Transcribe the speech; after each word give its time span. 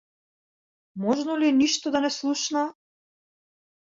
Можно 1.03 1.37
ли 1.43 1.49
е 1.51 1.57
ништо 1.59 1.93
да 1.97 2.03
не 2.09 2.13
слушнаа? 2.19 2.67